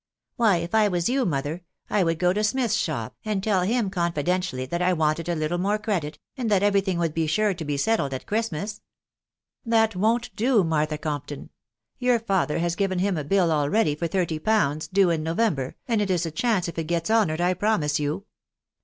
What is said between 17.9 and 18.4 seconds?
you.